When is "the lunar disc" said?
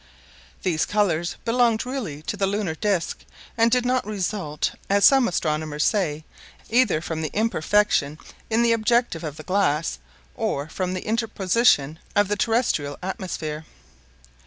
2.35-3.19